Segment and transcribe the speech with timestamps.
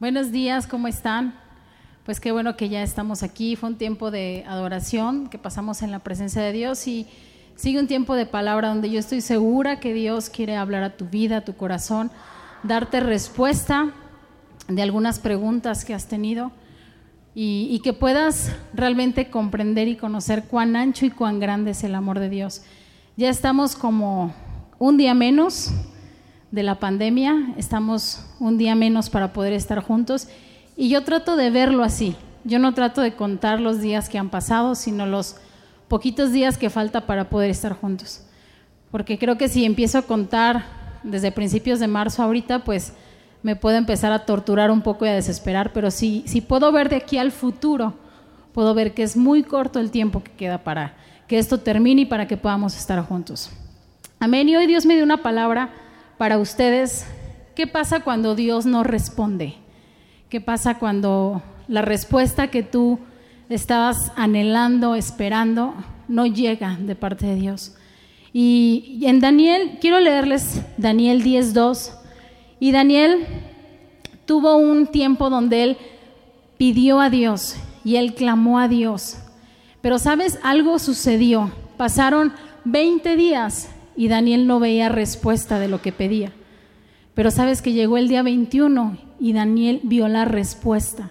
[0.00, 1.34] Buenos días, ¿cómo están?
[2.04, 3.56] Pues qué bueno que ya estamos aquí.
[3.56, 7.08] Fue un tiempo de adoración que pasamos en la presencia de Dios y
[7.56, 11.06] sigue un tiempo de palabra donde yo estoy segura que Dios quiere hablar a tu
[11.06, 12.12] vida, a tu corazón,
[12.62, 13.90] darte respuesta
[14.68, 16.52] de algunas preguntas que has tenido
[17.34, 21.96] y, y que puedas realmente comprender y conocer cuán ancho y cuán grande es el
[21.96, 22.62] amor de Dios.
[23.16, 24.32] Ya estamos como
[24.78, 25.72] un día menos
[26.50, 30.28] de la pandemia, estamos un día menos para poder estar juntos
[30.76, 32.16] y yo trato de verlo así.
[32.44, 35.36] Yo no trato de contar los días que han pasado, sino los
[35.88, 38.22] poquitos días que falta para poder estar juntos.
[38.90, 40.64] Porque creo que si empiezo a contar
[41.02, 42.92] desde principios de marzo ahorita, pues
[43.42, 46.88] me puedo empezar a torturar un poco y a desesperar, pero si, si puedo ver
[46.88, 47.94] de aquí al futuro,
[48.52, 52.06] puedo ver que es muy corto el tiempo que queda para que esto termine y
[52.06, 53.50] para que podamos estar juntos.
[54.18, 54.48] Amén.
[54.48, 55.70] Y hoy Dios me dio una palabra
[56.18, 57.06] para ustedes.
[57.54, 59.54] ¿Qué pasa cuando Dios no responde?
[60.28, 62.98] ¿Qué pasa cuando la respuesta que tú
[63.48, 65.74] estabas anhelando, esperando,
[66.08, 67.74] no llega de parte de Dios?
[68.32, 71.92] Y en Daniel, quiero leerles Daniel 10.2.
[72.60, 73.26] Y Daniel
[74.26, 75.76] tuvo un tiempo donde él
[76.58, 79.18] pidió a Dios y él clamó a Dios.
[79.80, 81.50] Pero sabes, algo sucedió.
[81.76, 82.32] Pasaron
[82.64, 86.30] 20 días y Daniel no veía respuesta de lo que pedía.
[87.14, 91.10] Pero sabes que llegó el día 21 y Daniel vio la respuesta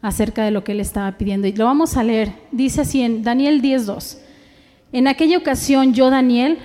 [0.00, 1.46] acerca de lo que él estaba pidiendo.
[1.46, 2.32] Y lo vamos a leer.
[2.50, 4.20] Dice así en Daniel 10.2.
[4.92, 6.56] En aquella ocasión yo, Daniel,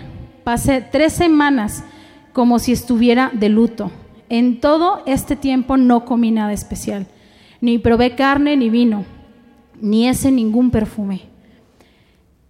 [0.45, 1.83] pasé tres semanas
[2.31, 3.91] como si estuviera de luto.
[4.29, 7.05] En todo este tiempo no comí nada especial,
[7.59, 9.03] ni probé carne ni vino,
[9.81, 11.23] ni ese ningún perfume.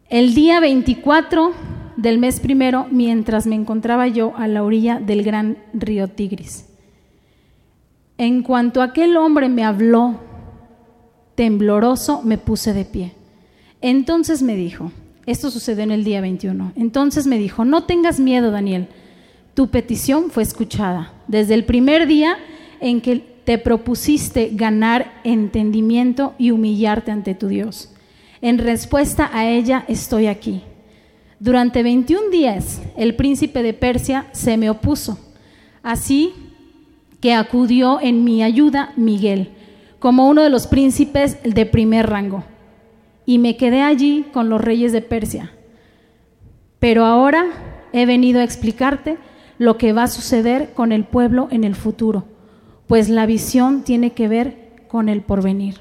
[0.10, 1.54] El día 24
[2.02, 6.66] del mes primero mientras me encontraba yo a la orilla del gran río Tigris.
[8.18, 10.20] En cuanto aquel hombre me habló,
[11.36, 13.14] tembloroso, me puse de pie.
[13.82, 14.92] Entonces me dijo,
[15.26, 18.88] esto sucedió en el día 21, entonces me dijo, no tengas miedo, Daniel,
[19.54, 21.14] tu petición fue escuchada.
[21.28, 22.38] Desde el primer día
[22.80, 27.92] en que te propusiste ganar entendimiento y humillarte ante tu Dios.
[28.42, 30.64] En respuesta a ella estoy aquí.
[31.40, 35.18] Durante 21 días el príncipe de Persia se me opuso,
[35.82, 36.34] así
[37.22, 39.52] que acudió en mi ayuda Miguel,
[40.00, 42.44] como uno de los príncipes de primer rango,
[43.26, 45.54] y me quedé allí con los reyes de Persia.
[46.80, 47.46] Pero ahora
[47.94, 49.18] he venido a explicarte
[49.58, 52.26] lo que va a suceder con el pueblo en el futuro,
[52.86, 55.76] pues la visión tiene que ver con el porvenir.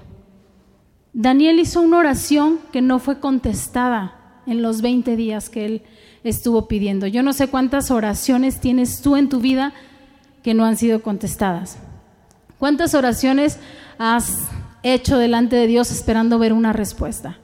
[1.13, 4.18] Daniel hizo una oración que no fue contestada
[4.49, 5.83] en los 20 días que él
[6.25, 7.07] estuvo pidiendo.
[7.07, 9.73] Yo no sé cuántas oraciones tienes tú en tu vida
[10.43, 11.79] que no han sido contestadas.
[12.59, 13.59] ¿Cuántas oraciones
[13.99, 14.49] has
[14.83, 17.39] hecho delante de Dios esperando ver una respuesta?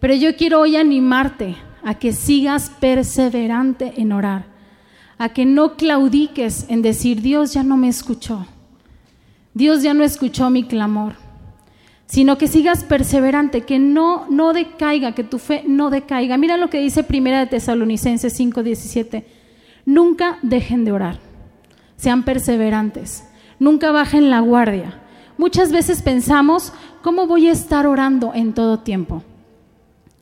[0.00, 4.46] Pero yo quiero hoy animarte a que sigas perseverante en orar,
[5.18, 8.46] a que no claudiques en decir, Dios ya no me escuchó,
[9.54, 11.25] Dios ya no escuchó mi clamor
[12.06, 16.36] sino que sigas perseverante, que no, no decaiga, que tu fe no decaiga.
[16.36, 19.24] Mira lo que dice Primera de Tesalonicenses 5:17.
[19.84, 21.18] Nunca dejen de orar,
[21.96, 23.24] sean perseverantes,
[23.58, 25.00] nunca bajen la guardia.
[25.38, 26.72] Muchas veces pensamos,
[27.02, 29.22] ¿cómo voy a estar orando en todo tiempo?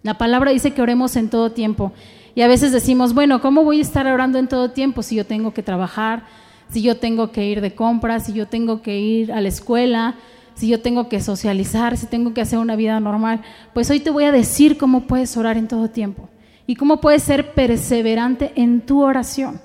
[0.02, 1.92] La palabra dice que oremos en todo tiempo.
[2.34, 5.24] Y a veces decimos, bueno, ¿cómo voy a estar orando en todo tiempo si yo
[5.24, 6.24] tengo que trabajar,
[6.68, 10.16] si yo tengo que ir de compras, si yo tengo que ir a la escuela,
[10.54, 13.42] si yo tengo que socializar, si tengo que hacer una vida normal,
[13.72, 16.28] pues hoy te voy a decir cómo puedes orar en todo tiempo
[16.66, 19.60] y cómo puedes ser perseverante en tu oración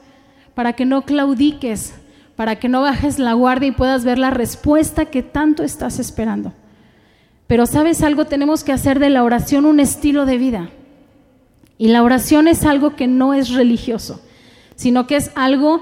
[0.55, 1.93] para que no claudiques,
[2.35, 6.53] para que no bajes la guardia y puedas ver la respuesta que tanto estás esperando.
[7.47, 10.69] Pero sabes algo, tenemos que hacer de la oración un estilo de vida.
[11.77, 14.21] Y la oración es algo que no es religioso,
[14.75, 15.81] sino que es algo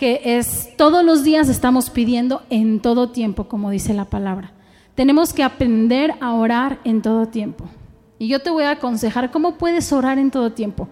[0.00, 4.50] que es todos los días estamos pidiendo en todo tiempo, como dice la palabra.
[4.94, 7.66] Tenemos que aprender a orar en todo tiempo.
[8.18, 10.88] Y yo te voy a aconsejar cómo puedes orar en todo tiempo.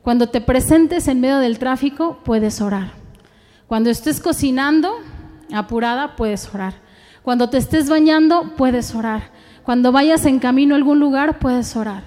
[0.00, 2.92] Cuando te presentes en medio del tráfico, puedes orar.
[3.66, 4.94] Cuando estés cocinando,
[5.52, 6.76] apurada, puedes orar.
[7.22, 9.32] Cuando te estés bañando, puedes orar.
[9.64, 12.04] Cuando vayas en camino a algún lugar, puedes orar.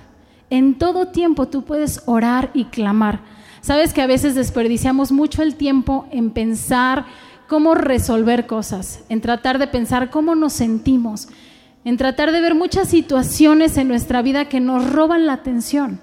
[0.49, 3.19] En todo tiempo tú puedes orar y clamar.
[3.61, 7.05] Sabes que a veces desperdiciamos mucho el tiempo en pensar
[7.47, 11.27] cómo resolver cosas, en tratar de pensar cómo nos sentimos,
[11.83, 15.99] en tratar de ver muchas situaciones en nuestra vida que nos roban la atención.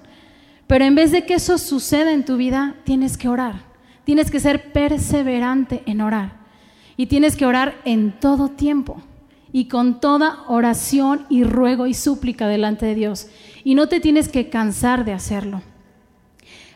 [0.67, 3.61] Pero en vez de que eso suceda en tu vida, tienes que orar.
[4.03, 6.33] Tienes que ser perseverante en orar.
[6.97, 9.01] Y tienes que orar en todo tiempo.
[9.53, 13.27] y con toda oración y ruego y súplica delante de Dios.
[13.63, 15.61] Y no te tienes que cansar de hacerlo.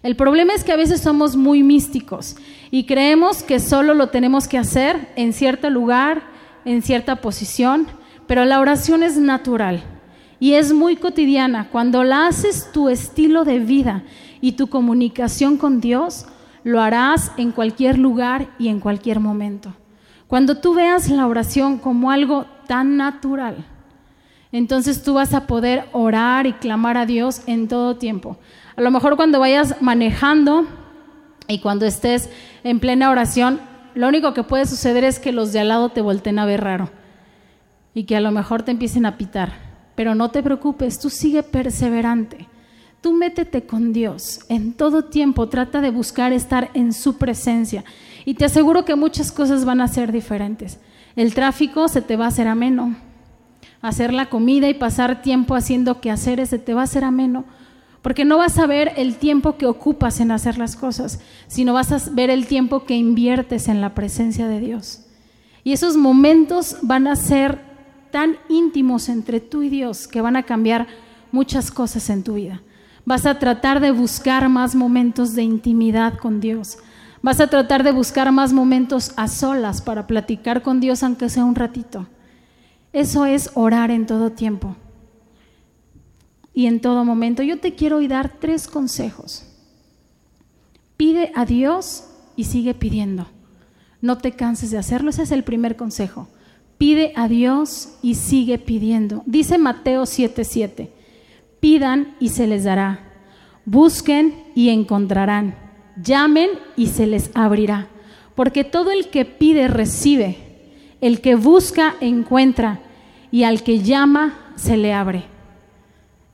[0.04, 2.36] El problema es que a veces somos muy místicos
[2.72, 6.24] y creemos que solo lo tenemos que hacer en cierto lugar,
[6.66, 7.88] en cierta posición,
[8.26, 9.84] pero la oración es natural
[10.40, 11.70] y es muy cotidiana.
[11.70, 14.04] Cuando la haces tu estilo de vida
[14.42, 16.26] y tu comunicación con Dios,
[16.64, 19.76] lo harás en cualquier lugar y en cualquier momento.
[20.28, 23.66] Cuando tú veas la oración como algo tan natural,
[24.52, 28.38] entonces tú vas a poder orar y clamar a Dios en todo tiempo.
[28.76, 30.66] A lo mejor cuando vayas manejando
[31.48, 32.30] y cuando estés
[32.64, 33.60] en plena oración,
[33.96, 36.62] lo único que puede suceder es que los de al lado te volteen a ver
[36.62, 36.90] raro
[37.94, 39.54] y que a lo mejor te empiecen a pitar.
[39.96, 42.48] Pero no te preocupes, tú sigue perseverante.
[43.02, 47.84] Tú métete con Dios en todo tiempo, trata de buscar estar en su presencia
[48.26, 50.80] y te aseguro que muchas cosas van a ser diferentes.
[51.16, 52.96] El tráfico se te va a hacer ameno.
[53.82, 57.46] Hacer la comida y pasar tiempo haciendo quehaceres se te va a hacer ameno.
[58.02, 61.92] Porque no vas a ver el tiempo que ocupas en hacer las cosas, sino vas
[61.92, 65.02] a ver el tiempo que inviertes en la presencia de Dios.
[65.64, 67.60] Y esos momentos van a ser
[68.10, 70.88] tan íntimos entre tú y Dios que van a cambiar
[71.32, 72.62] muchas cosas en tu vida.
[73.06, 76.80] Vas a tratar de buscar más momentos de intimidad con Dios.
[77.22, 81.46] Vas a tratar de buscar más momentos a solas para platicar con Dios, aunque sea
[81.46, 82.08] un ratito.
[82.94, 84.76] Eso es orar en todo tiempo
[86.54, 87.44] y en todo momento.
[87.44, 89.46] Yo te quiero hoy dar tres consejos.
[90.98, 92.06] Pide a Dios
[92.36, 93.28] y sigue pidiendo.
[94.02, 95.10] No te canses de hacerlo.
[95.10, 96.28] Ese es el primer consejo.
[96.78, 99.24] Pide a Dios y sigue pidiendo.
[99.26, 100.90] Dice Mateo 7:7.
[101.60, 103.00] Pidan y se les dará.
[103.66, 105.56] Busquen y encontrarán.
[106.02, 107.88] Llamen y se les abrirá.
[108.34, 110.38] Porque todo el que pide recibe.
[111.02, 112.82] El que busca encuentra.
[113.32, 115.31] Y al que llama se le abre.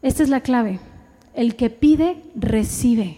[0.07, 0.79] Esta es la clave.
[1.33, 3.17] El que pide, recibe.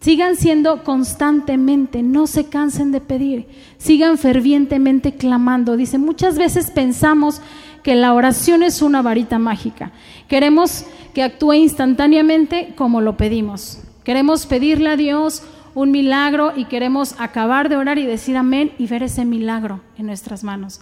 [0.00, 3.46] Sigan siendo constantemente, no se cansen de pedir,
[3.78, 5.76] sigan fervientemente clamando.
[5.76, 7.40] Dice, muchas veces pensamos
[7.84, 9.92] que la oración es una varita mágica.
[10.26, 13.78] Queremos que actúe instantáneamente como lo pedimos.
[14.02, 15.44] Queremos pedirle a Dios
[15.76, 20.06] un milagro y queremos acabar de orar y decir amén y ver ese milagro en
[20.06, 20.80] nuestras manos.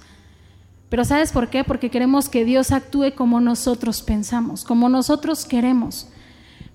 [0.92, 1.64] Pero ¿sabes por qué?
[1.64, 6.06] Porque queremos que Dios actúe como nosotros pensamos, como nosotros queremos.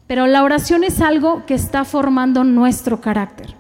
[0.08, 3.54] Pero la oración es algo que está formando nuestro carácter.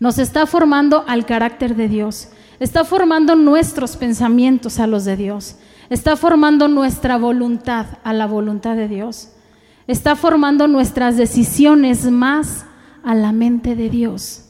[0.00, 2.28] Nos está formando al carácter de Dios.
[2.58, 5.56] Está formando nuestros pensamientos a los de Dios.
[5.90, 9.28] Está formando nuestra voluntad a la voluntad de Dios.
[9.86, 12.64] Está formando nuestras decisiones más
[13.02, 14.46] a la mente de Dios.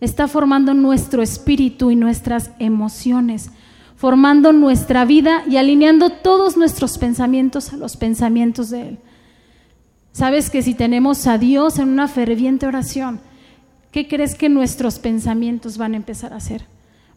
[0.00, 3.52] Está formando nuestro espíritu y nuestras emociones
[3.98, 8.98] formando nuestra vida y alineando todos nuestros pensamientos a los pensamientos de Él.
[10.12, 13.20] Sabes que si tenemos a Dios en una ferviente oración,
[13.90, 16.64] ¿qué crees que nuestros pensamientos van a empezar a hacer?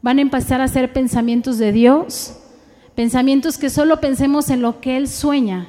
[0.01, 2.39] Van a empezar a ser pensamientos de Dios,
[2.95, 5.67] pensamientos que solo pensemos en lo que Él sueña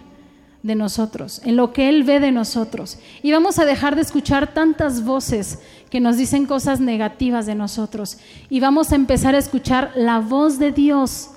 [0.63, 2.99] de nosotros, en lo que Él ve de nosotros.
[3.23, 5.59] Y vamos a dejar de escuchar tantas voces
[5.93, 8.17] que nos dicen cosas negativas de nosotros
[8.49, 11.33] y vamos a empezar a escuchar la voz de Dios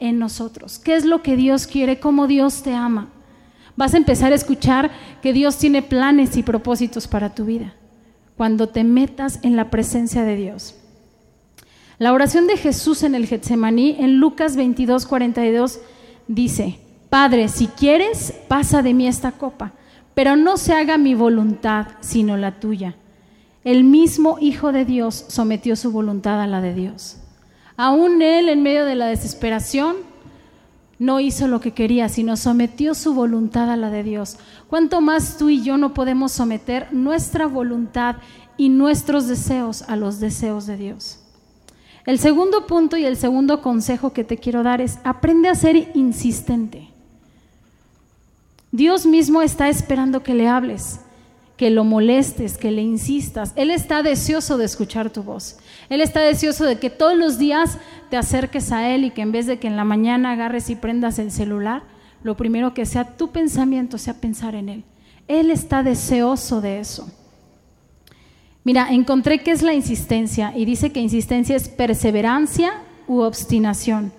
[0.00, 0.80] en nosotros.
[0.80, 2.00] ¿Qué es lo que Dios quiere?
[2.00, 3.10] ¿Cómo Dios te ama?
[3.76, 4.90] Vas a empezar a escuchar
[5.22, 7.72] que Dios tiene planes y propósitos para tu vida
[8.36, 10.74] cuando te metas en la presencia de Dios.
[11.98, 15.78] La oración de Jesús en el Getsemaní, en Lucas 22, 42,
[16.26, 16.80] dice,
[17.10, 19.70] Padre, si quieres, pasa de mí esta copa,
[20.14, 22.96] pero no se haga mi voluntad, sino la tuya.
[23.64, 27.18] El mismo Hijo de Dios sometió su voluntad a la de Dios.
[27.76, 29.96] Aún Él, en medio de la desesperación,
[30.98, 34.36] no hizo lo que quería, sino sometió su voluntad a la de Dios.
[34.68, 38.16] ¿Cuánto más tú y yo no podemos someter nuestra voluntad
[38.56, 41.20] y nuestros deseos a los deseos de Dios?
[42.06, 45.90] El segundo punto y el segundo consejo que te quiero dar es aprende a ser
[45.94, 46.88] insistente.
[48.72, 51.00] Dios mismo está esperando que le hables
[51.60, 53.52] que lo molestes, que le insistas.
[53.54, 55.58] Él está deseoso de escuchar tu voz.
[55.90, 57.76] Él está deseoso de que todos los días
[58.08, 60.74] te acerques a Él y que en vez de que en la mañana agarres y
[60.74, 61.82] prendas el celular,
[62.22, 64.84] lo primero que sea tu pensamiento sea pensar en Él.
[65.28, 67.10] Él está deseoso de eso.
[68.64, 72.72] Mira, encontré que es la insistencia y dice que insistencia es perseverancia
[73.06, 74.14] u obstinación.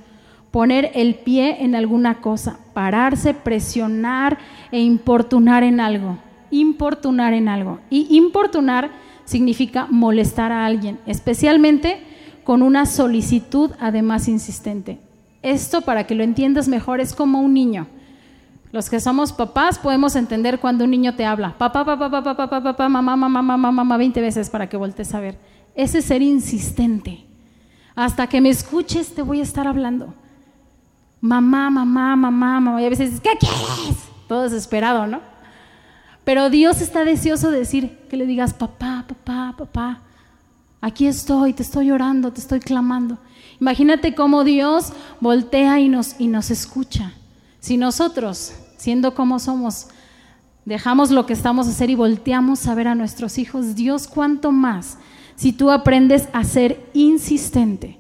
[0.52, 4.38] Poner el pie en alguna cosa, pararse, presionar
[4.72, 6.20] e importunar en algo
[6.52, 7.80] importunar en algo.
[7.90, 8.92] Y importunar
[9.26, 12.04] significa molestar a alguien, especialmente
[12.44, 15.00] con una solicitud además insistente.
[15.42, 17.88] Esto, para que lo entiendas mejor, es como un niño.
[18.72, 22.64] Los que somos papás podemos entender cuando un niño te habla, papá, papá, papá, papá,
[22.64, 25.38] papá, mamá, mamá, mamá, mamá, 20 veces para que voltees a ver.
[25.76, 27.26] Ese ser insistente.
[27.96, 30.14] Hasta que me escuches te voy a estar hablando.
[31.20, 32.82] Mamá, mamá, mamá, mamá.
[32.82, 33.98] Y a veces ¿qué quieres?
[34.28, 35.31] Todo desesperado, ¿no?
[36.24, 40.02] Pero Dios está deseoso de decir que le digas, papá, papá, papá,
[40.80, 43.18] aquí estoy, te estoy orando, te estoy clamando.
[43.60, 47.14] Imagínate cómo Dios voltea y nos, y nos escucha.
[47.60, 49.88] Si nosotros, siendo como somos,
[50.66, 54.52] dejamos lo que estamos a hacer y volteamos a ver a nuestros hijos, Dios cuánto
[54.52, 54.98] más
[55.36, 57.98] si tú aprendes a ser insistente.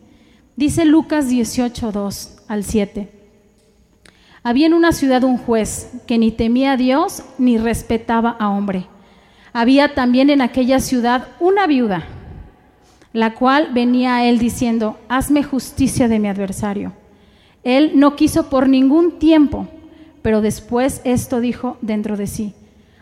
[0.55, 3.20] Dice Lucas 18, 2 al 7.
[4.43, 8.87] Había en una ciudad un juez que ni temía a Dios ni respetaba a hombre.
[9.53, 12.05] Había también en aquella ciudad una viuda,
[13.13, 16.93] la cual venía a él diciendo, hazme justicia de mi adversario.
[17.63, 19.67] Él no quiso por ningún tiempo,
[20.23, 22.55] pero después esto dijo dentro de sí,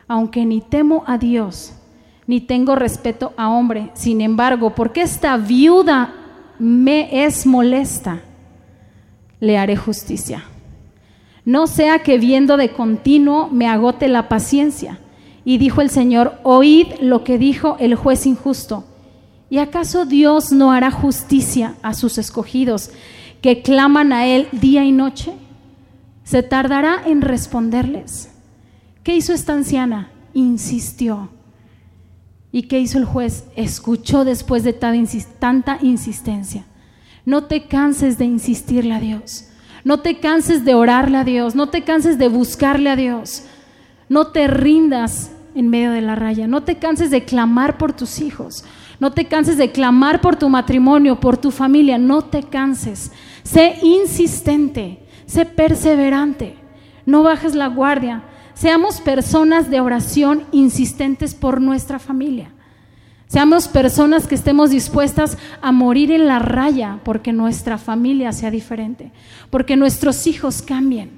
[0.08, 1.74] aunque ni temo a Dios,
[2.28, 6.14] ni tengo respeto a hombre, sin embargo, porque esta viuda
[6.58, 8.22] me es molesta,
[9.40, 10.44] le haré justicia.
[11.50, 15.00] No sea que viendo de continuo me agote la paciencia.
[15.44, 18.84] Y dijo el Señor, oíd lo que dijo el juez injusto.
[19.50, 22.92] ¿Y acaso Dios no hará justicia a sus escogidos?
[23.42, 25.34] que claman a Él día y noche?
[26.24, 28.30] ¿Se tardará en responderles?
[29.02, 30.12] ¿Qué hizo esta anciana?
[30.36, 31.30] Insistió.
[32.52, 33.46] ¿Y qué hizo el juez?
[33.56, 36.68] Escuchó después de tanta insistencia.
[37.26, 39.49] No te canses de insistirle a Dios.
[39.90, 41.56] No te canses de orarle a Dios.
[41.56, 43.46] No te canses de buscarle a Dios.
[44.08, 46.46] No te rindas en medio de la raya.
[46.46, 48.64] No te canses de clamar por tus hijos.
[49.00, 51.98] No te canses de clamar por tu matrimonio, por tu familia.
[51.98, 53.12] No te canses.
[53.42, 56.56] Sé insistente, sé perseverante,
[57.08, 58.22] no bajes la guardia.
[58.54, 62.52] Seamos personas de oración insistentes por nuestra familia.
[63.30, 69.12] Seamos personas que estemos dispuestas a morir en la raya porque nuestra familia sea diferente,
[69.52, 71.12] porque nuestros hijos cambien.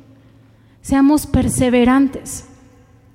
[0.81, 2.49] Seamos perseverantes.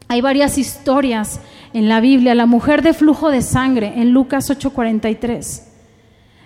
[0.09, 1.41] Hay varias historias
[1.75, 2.35] en la Biblia.
[2.35, 5.65] La mujer de flujo de sangre en Lucas 8:43.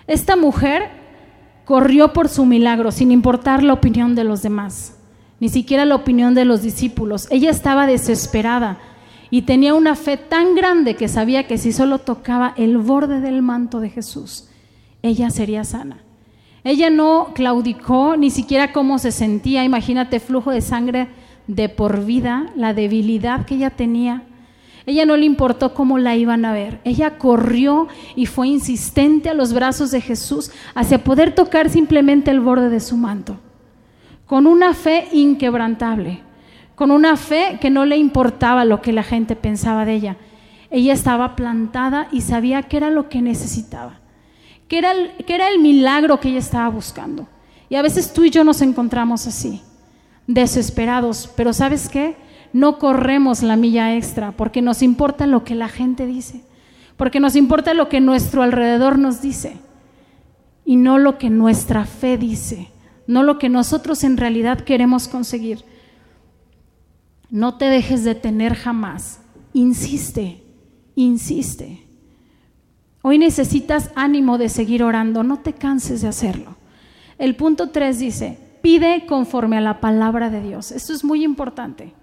[0.07, 0.89] Esta mujer
[1.63, 4.97] corrió por su milagro sin importar la opinión de los demás,
[5.39, 7.29] ni siquiera la opinión de los discípulos.
[7.31, 8.77] Ella estaba desesperada
[9.31, 13.41] y tenía una fe tan grande que sabía que si solo tocaba el borde del
[13.41, 14.49] manto de Jesús,
[15.01, 15.97] ella sería sana.
[16.63, 19.63] Ella no claudicó ni siquiera cómo se sentía.
[19.63, 21.07] Imagínate flujo de sangre
[21.47, 24.23] de por vida, la debilidad que ella tenía.
[24.85, 26.79] Ella no le importó cómo la iban a ver.
[26.83, 32.41] Ella corrió y fue insistente a los brazos de Jesús hacia poder tocar simplemente el
[32.41, 33.37] borde de su manto.
[34.25, 36.21] Con una fe inquebrantable,
[36.81, 40.17] con una fe que no le importaba lo que la gente pensaba de ella.
[40.71, 43.99] Ella estaba plantada y sabía que era lo que necesitaba,
[44.67, 47.27] que era el, era el milagro que ella estaba buscando.
[47.69, 49.61] Y a veces tú y yo nos encontramos así,
[50.25, 52.15] desesperados, pero ¿sabes qué?
[52.51, 56.41] no corremos la milla extra porque nos importa lo que la gente dice,
[56.97, 59.55] porque nos importa lo que nuestro alrededor nos dice
[60.65, 62.69] y no lo que nuestra fe dice,
[63.05, 65.63] no lo que nosotros en realidad queremos conseguir.
[67.31, 69.21] No te dejes detener jamás,
[69.53, 70.43] insiste,
[70.95, 71.87] insiste.
[73.01, 76.57] Hoy necesitas ánimo de seguir orando, no te canses de hacerlo.
[77.17, 80.73] El punto 3 dice, pide conforme a la palabra de Dios.
[80.73, 81.93] Esto es muy importante.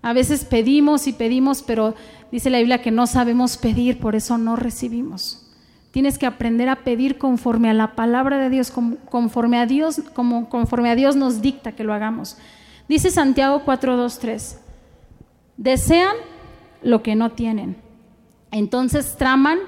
[0.00, 1.96] A veces pedimos y pedimos, pero
[2.30, 5.50] dice la Biblia que no sabemos pedir, por eso no recibimos.
[5.90, 8.72] Tienes que aprender a pedir conforme a la palabra de Dios,
[9.10, 12.38] conforme a Dios, como conforme a Dios nos dicta que lo hagamos.
[12.88, 14.58] Dice Santiago 4:2-3.
[15.56, 16.16] Desean
[16.82, 17.76] lo que no tienen.
[18.50, 19.58] Entonces traman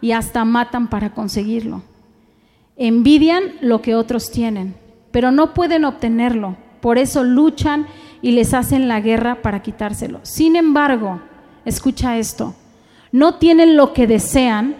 [0.00, 1.82] y hasta matan para conseguirlo.
[2.76, 4.74] Envidian lo que otros tienen,
[5.10, 6.56] pero no pueden obtenerlo.
[6.80, 7.86] Por eso luchan
[8.22, 10.20] y les hacen la guerra para quitárselo.
[10.22, 11.20] Sin embargo,
[11.64, 12.54] escucha esto,
[13.12, 14.76] no tienen lo que desean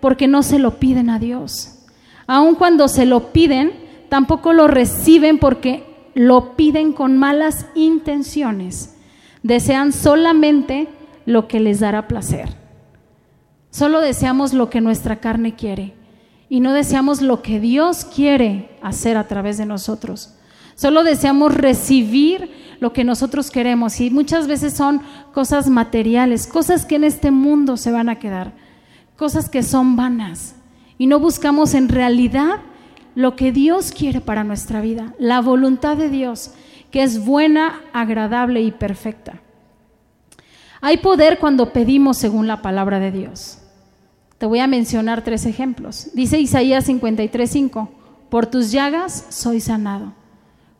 [0.00, 1.78] porque no se lo piden a Dios.
[2.26, 3.72] Aun cuando se lo piden,
[4.08, 8.96] tampoco lo reciben porque lo piden con malas intenciones.
[9.42, 10.88] Desean solamente
[11.26, 12.56] lo que les dará placer.
[13.70, 15.94] Solo deseamos lo que nuestra carne quiere
[16.48, 20.34] y no deseamos lo que Dios quiere hacer a través de nosotros.
[20.74, 22.50] Solo deseamos recibir
[22.80, 25.00] lo que nosotros queremos y muchas veces son
[25.32, 28.52] cosas materiales, cosas que en este mundo se van a quedar,
[29.16, 30.56] cosas que son vanas
[30.98, 32.60] y no buscamos en realidad
[33.14, 36.52] lo que Dios quiere para nuestra vida, la voluntad de Dios,
[36.90, 39.40] que es buena, agradable y perfecta.
[40.80, 43.58] Hay poder cuando pedimos según la palabra de Dios.
[44.38, 46.08] Te voy a mencionar tres ejemplos.
[46.14, 47.88] Dice Isaías 53:5,
[48.28, 50.12] por tus llagas soy sanado.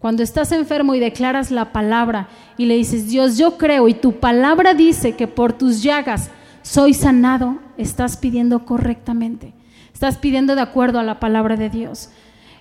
[0.01, 4.19] Cuando estás enfermo y declaras la palabra y le dices, Dios, yo creo y tu
[4.19, 6.29] palabra dice que por tus llagas
[6.63, 9.55] soy sanado, estás pidiendo correctamente.
[9.95, 12.11] Estás pidiendo de acuerdo a la palabra de Dios.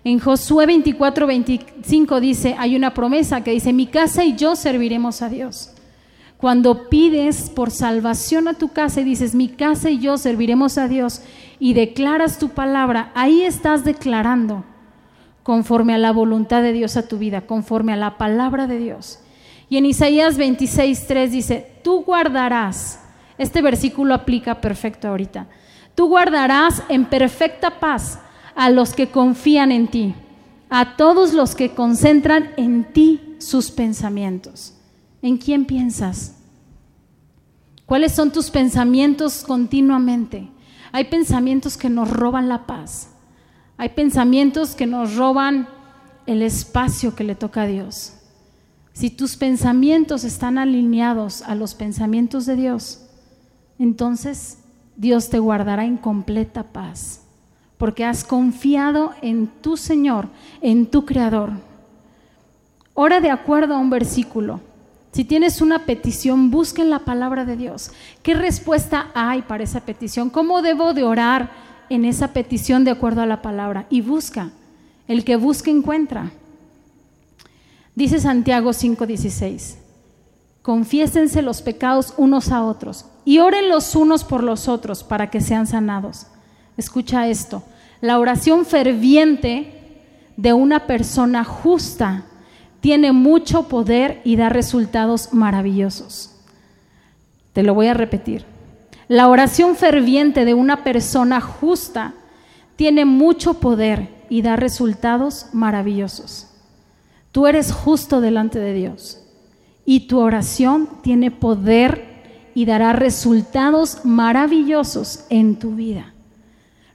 [0.04, 5.22] En Josué 24, 25 dice, hay una promesa que dice, mi casa y yo serviremos
[5.22, 5.74] a Dios.
[6.38, 10.88] Cuando pides por salvación a tu casa y dices, mi casa y yo serviremos a
[10.88, 11.22] Dios,
[11.60, 14.66] y declaras tu palabra, ahí estás declarando
[15.44, 19.20] conforme a la voluntad de Dios a tu vida, conforme a la palabra de Dios.
[19.70, 23.00] Y en Isaías 26, 3 dice, tú guardarás,
[23.38, 25.46] este versículo aplica perfecto ahorita,
[25.94, 28.18] tú guardarás en perfecta paz
[28.56, 30.16] a los que confían en ti,
[30.70, 34.74] a todos los que concentran en ti sus pensamientos.
[35.22, 36.36] ¿En quién piensas?
[37.86, 40.50] ¿Cuáles son tus pensamientos continuamente?
[40.92, 43.10] Hay pensamientos que nos roban la paz.
[43.78, 45.68] Hay pensamientos que nos roban
[46.26, 48.14] el espacio que le toca a Dios.
[48.94, 53.08] Si tus pensamientos están alineados a los pensamientos de Dios,
[53.80, 54.60] entonces
[54.96, 57.22] Dios te guardará en completa paz,
[57.82, 60.28] porque has confiado en tu Señor,
[60.62, 61.50] en tu Creador.
[62.94, 64.62] Ora de acuerdo a un versículo.
[65.12, 67.92] Si tienes una petición, busca en la palabra de Dios.
[68.24, 70.30] ¿Qué respuesta hay para esa petición?
[70.30, 71.50] ¿Cómo debo de orar?
[71.92, 74.52] en esa petición de acuerdo a la palabra y busca.
[75.10, 76.32] El que busca encuentra.
[77.96, 79.76] Dice Santiago 5:16,
[80.62, 85.42] confiésense los pecados unos a otros y oren los unos por los otros para que
[85.42, 86.28] sean sanados.
[86.78, 87.62] Escucha esto,
[88.02, 90.02] la oración ferviente
[90.36, 92.26] de una persona justa
[92.80, 96.36] tiene mucho poder y da resultados maravillosos.
[97.54, 98.44] Te lo voy a repetir.
[99.08, 102.16] La oración ferviente de una persona justa
[102.76, 106.48] tiene mucho poder y da resultados maravillosos.
[107.32, 109.22] Tú eres justo delante de Dios
[109.86, 116.11] y tu oración tiene poder y dará resultados maravillosos en tu vida.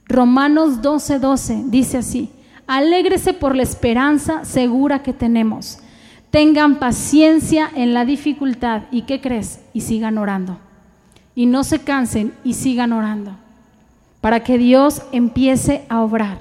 [0.07, 2.29] Romanos 12:12 12 dice así,
[2.65, 5.79] alégrese por la esperanza segura que tenemos.
[6.31, 9.61] Tengan paciencia en la dificultad y ¿qué crees?
[9.73, 10.57] Y sigan orando
[11.37, 13.37] y no se cansen y sigan orando
[14.21, 16.39] para que Dios empiece a obrar,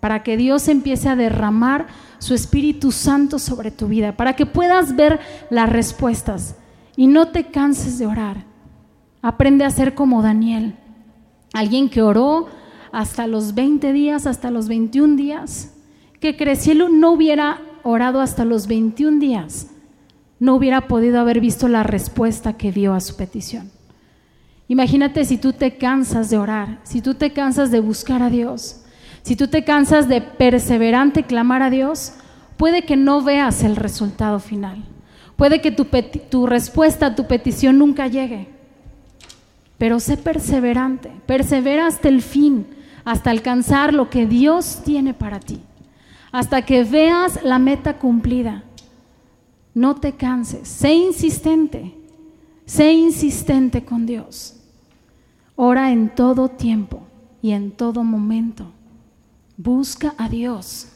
[0.00, 1.86] para que Dios empiece a derramar
[2.18, 6.56] su Espíritu Santo sobre tu vida, para que puedas ver las respuestas
[6.96, 8.44] y no te canses de orar.
[9.22, 10.76] Aprende a ser como Daniel,
[11.52, 12.48] alguien que oró
[12.92, 15.74] hasta los 20 días, hasta los 21 días,
[16.20, 19.68] que él no hubiera orado hasta los 21 días,
[20.38, 23.70] no hubiera podido haber visto la respuesta que dio a su petición.
[24.68, 28.82] Imagínate si tú te cansas de orar, si tú te cansas de buscar a Dios,
[29.22, 32.12] si tú te cansas de perseverante clamar a Dios,
[32.56, 34.84] puede que no veas el resultado final.
[35.36, 35.86] Puede que tu,
[36.30, 38.48] tu respuesta a tu petición nunca llegue.
[39.78, 42.66] Pero sé perseverante, persevera hasta el fin,
[43.04, 45.60] hasta alcanzar lo que Dios tiene para ti,
[46.32, 48.64] hasta que veas la meta cumplida.
[49.74, 51.94] No te canses, sé insistente,
[52.66, 54.56] sé insistente con Dios.
[55.56, 57.02] Ora en todo tiempo
[57.42, 58.72] y en todo momento.
[59.56, 60.88] Busca a Dios.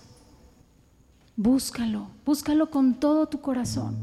[1.36, 3.96] Búscalo, búscalo con todo tu corazón,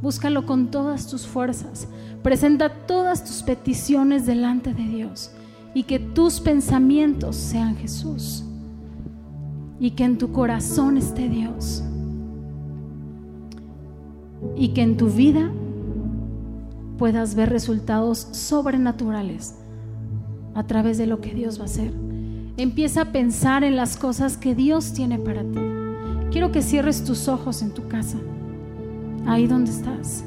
[0.00, 1.86] búscalo con todas tus fuerzas.
[2.22, 5.30] Presenta todas tus peticiones delante de Dios
[5.78, 8.42] y que tus pensamientos sean Jesús
[9.78, 11.84] y que en tu corazón esté Dios
[14.56, 15.52] y que en tu vida
[16.98, 19.54] puedas ver resultados sobrenaturales
[20.56, 21.92] a través de lo que Dios va a hacer.
[22.56, 25.60] Empieza a pensar en las cosas que Dios tiene para ti.
[26.32, 28.18] Quiero que cierres tus ojos en tu casa,
[29.26, 30.24] ahí donde estás.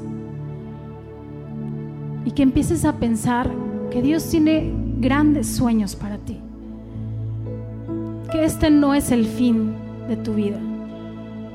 [2.24, 3.50] Y que empieces a pensar
[3.90, 6.38] que Dios tiene grandes sueños para ti.
[8.30, 9.74] Que este no es el fin
[10.08, 10.58] de tu vida.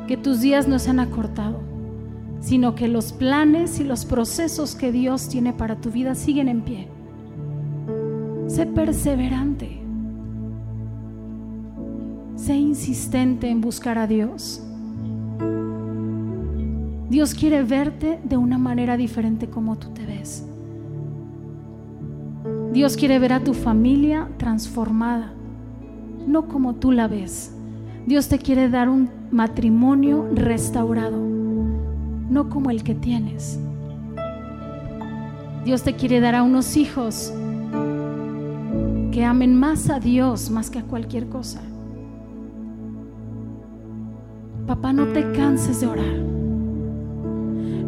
[0.08, 1.60] Que tus días no se han acortado,
[2.40, 6.62] sino que los planes y los procesos que Dios tiene para tu vida siguen en
[6.62, 6.88] pie
[8.48, 9.82] Sé perseverante.
[12.38, 14.64] Sé insistente en buscar a Dios.
[17.10, 20.46] Dios quiere verte de una manera diferente como tú te ves.
[22.78, 25.34] Dios quiere ver a tu familia transformada,
[26.28, 27.52] no como tú la ves.
[28.06, 33.60] Dios te quiere dar un matrimonio restaurado, no como el que tienes.
[35.66, 37.34] Dios te quiere dar a unos hijos
[39.12, 41.62] que amen más a Dios más que a cualquier cosa.
[44.68, 46.16] Papá, no te canses de orar.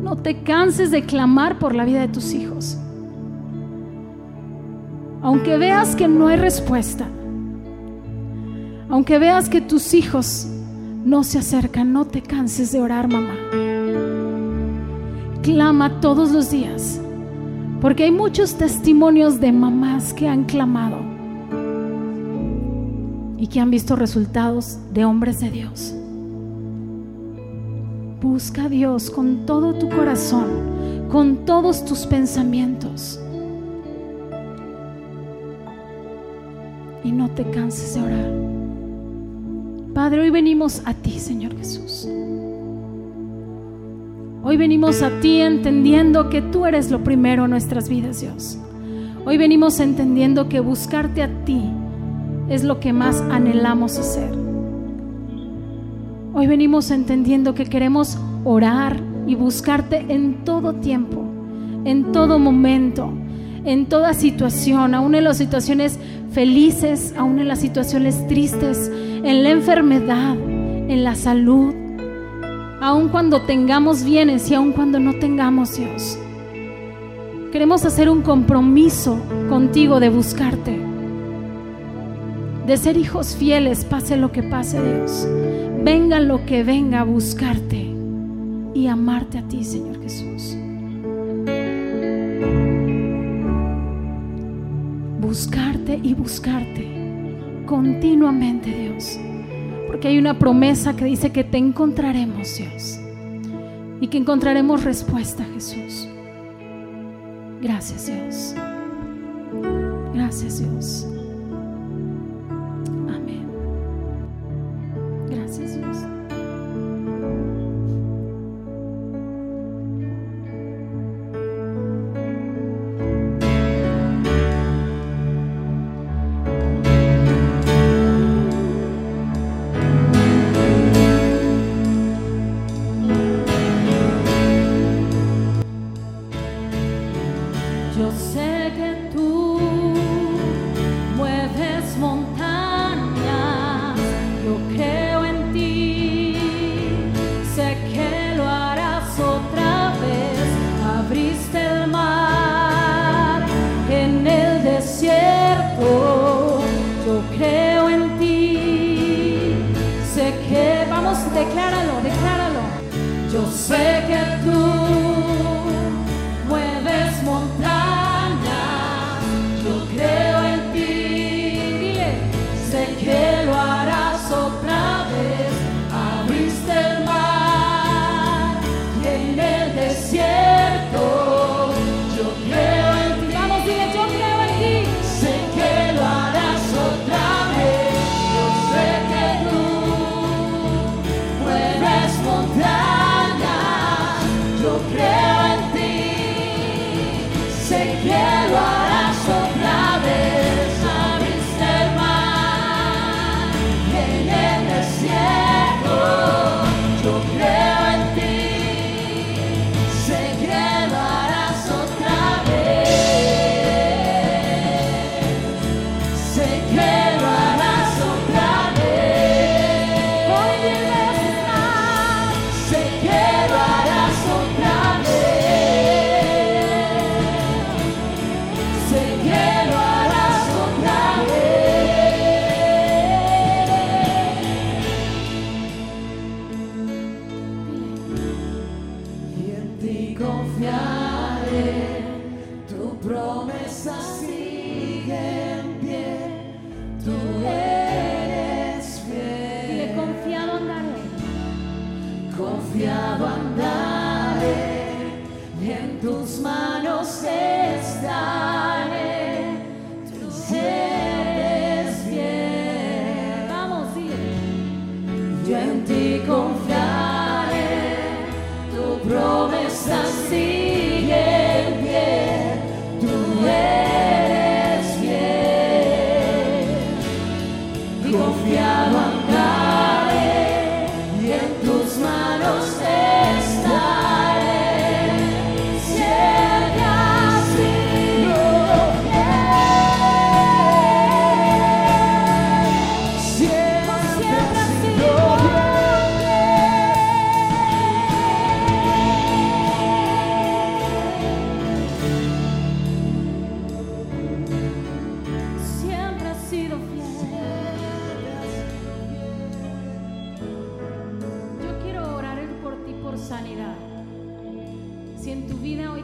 [0.02, 2.80] No te canses de clamar por la vida de tus hijos.
[5.22, 7.06] Aunque veas que no hay respuesta,
[8.90, 10.48] aunque veas que tus hijos
[11.04, 13.36] no se acercan, no te canses de orar, mamá.
[15.42, 17.02] Clama todos los días,
[17.82, 20.98] porque hay muchos testimonios de mamás que han clamado
[23.38, 25.96] y que han visto resultados de hombres de Dios.
[28.22, 30.48] Busca a Dios con todo tu corazón,
[31.10, 33.20] con todos tus pensamientos.
[37.04, 38.32] Y no te canses de orar.
[39.94, 42.08] Padre, hoy venimos a ti, Señor Jesús.
[44.44, 48.58] Hoy venimos a ti entendiendo que tú eres lo primero en nuestras vidas, Dios.
[49.26, 51.62] Hoy venimos entendiendo que buscarte a ti
[52.50, 54.32] es lo que más anhelamos hacer.
[56.34, 61.24] Hoy venimos entendiendo que queremos orar y buscarte en todo tiempo,
[61.86, 63.12] en todo momento,
[63.66, 66.00] en toda situación, aún en las situaciones
[66.32, 71.74] felices, aún en las situaciones tristes, en la enfermedad, en la salud,
[72.82, 76.18] aún cuando tengamos bienes y aún cuando no tengamos Dios.
[77.52, 79.20] Queremos hacer un compromiso
[79.50, 80.80] contigo de buscarte,
[82.66, 85.28] de ser hijos fieles, pase lo que pase Dios
[85.84, 87.96] venga lo que venga a buscarte
[88.74, 90.56] y amarte a ti, Señor Jesús.
[95.30, 96.88] Buscarte y buscarte
[97.68, 99.20] continuamente, Dios.
[99.86, 103.00] Porque hay una promesa que dice que te encontraremos, Dios.
[104.02, 106.10] Y que encontraremos respuesta, Jesús.
[107.62, 108.56] Gracias, Dios.
[110.16, 111.08] Gracias, Dios.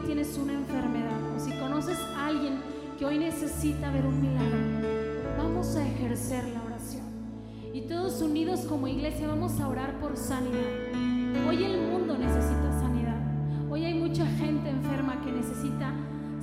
[0.06, 2.60] tienes una enfermedad o si conoces a alguien
[2.96, 4.56] que hoy necesita ver un milagro,
[5.36, 7.02] vamos a ejercer la oración.
[7.74, 10.62] Y todos unidos como iglesia vamos a orar por sanidad.
[11.48, 13.20] Hoy el mundo necesita sanidad.
[13.68, 15.92] Hoy hay mucha gente enferma que necesita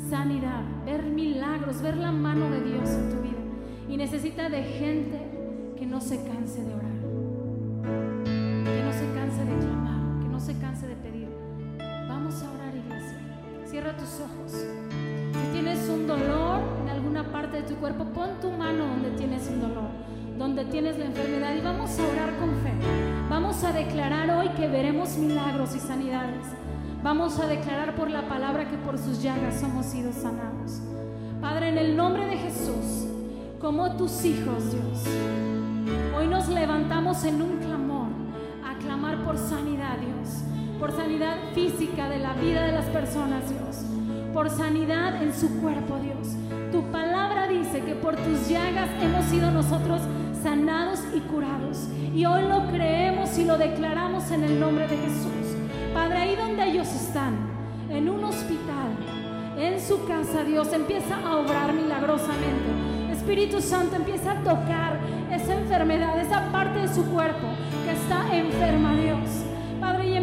[0.10, 3.40] sanidad, ver milagros, ver la mano de Dios en tu vida.
[3.88, 5.22] Y necesita de gente
[5.78, 7.00] que no se canse de orar,
[8.66, 10.73] que no se canse de clamar, que no se canse
[13.74, 14.52] Cierra tus ojos.
[14.52, 19.48] Si tienes un dolor en alguna parte de tu cuerpo, pon tu mano donde tienes
[19.48, 19.90] un dolor,
[20.38, 22.72] donde tienes la enfermedad y vamos a orar con fe.
[23.32, 26.46] Vamos a declarar hoy que veremos milagros y sanidades.
[27.02, 30.80] Vamos a declarar por la palabra que por sus llagas somos sido sanados.
[31.42, 33.08] Padre, en el nombre de Jesús,
[33.60, 35.04] como tus hijos, Dios,
[36.16, 38.10] hoy nos levantamos en un clamor
[38.64, 39.63] a clamar por sanidad,
[40.84, 43.86] por sanidad física de la vida de las personas, Dios,
[44.34, 46.36] por sanidad en su cuerpo, Dios.
[46.74, 50.02] Tu palabra dice que por tus llagas hemos sido nosotros
[50.44, 51.88] sanados y curados.
[52.14, 55.56] Y hoy lo creemos y lo declaramos en el nombre de Jesús.
[55.94, 57.34] Padre, ahí donde ellos están,
[57.90, 58.92] en un hospital,
[59.58, 63.10] en su casa, Dios empieza a obrar milagrosamente.
[63.10, 65.00] Espíritu Santo empieza a tocar
[65.32, 67.48] esa enfermedad, esa parte de su cuerpo
[67.86, 69.53] que está enferma, Dios.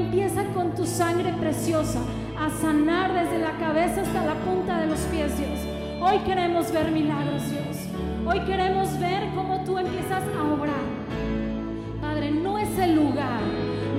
[0.01, 2.01] Empieza con tu sangre preciosa
[2.39, 5.61] a sanar desde la cabeza hasta la punta de los pies, Dios.
[6.01, 7.77] Hoy queremos ver milagros, Dios.
[8.27, 10.83] Hoy queremos ver cómo tú empiezas a obrar.
[12.01, 13.43] Padre, no es el lugar,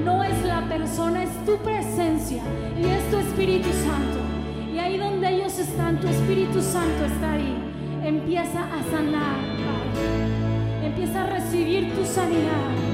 [0.03, 2.41] no es la persona, es tu presencia
[2.75, 4.73] y es tu Espíritu Santo.
[4.73, 7.55] Y ahí donde ellos están, tu Espíritu Santo está ahí.
[8.03, 10.87] Empieza a sanar, Padre.
[10.87, 12.90] Empieza a recibir tu sanidad.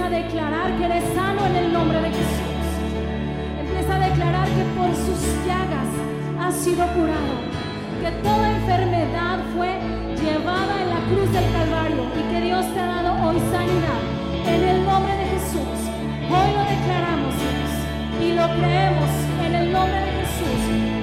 [0.00, 2.64] Empieza a declarar que eres sano en el nombre de Jesús.
[3.60, 5.90] Empieza a declarar que por sus llagas
[6.40, 7.34] has sido curado.
[8.00, 9.76] Que toda enfermedad fue
[10.16, 14.00] llevada en la cruz del Calvario y que Dios te ha dado hoy sanidad.
[14.46, 15.78] En el nombre de Jesús.
[16.32, 17.34] Hoy lo declaramos,
[18.22, 19.10] y lo creemos
[19.44, 20.60] en el nombre de Jesús.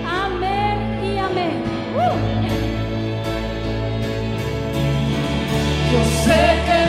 [0.09, 1.61] Amén y amén.
[1.93, 2.17] Uh.
[5.93, 6.86] Yo sé que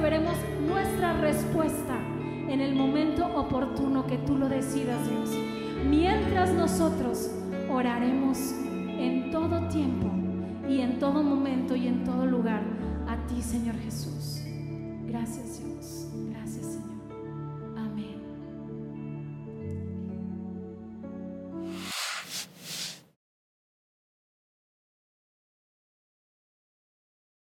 [0.00, 0.34] veremos
[0.66, 1.98] nuestra respuesta
[2.48, 5.30] en el momento oportuno que tú lo decidas, Dios.
[5.88, 7.30] Mientras nosotros
[7.70, 8.38] oraremos
[8.98, 10.10] en todo tiempo
[10.68, 12.62] y en todo momento y en todo lugar
[13.08, 14.42] a ti, Señor Jesús.
[15.06, 16.08] Gracias, Dios.
[16.30, 16.75] Gracias.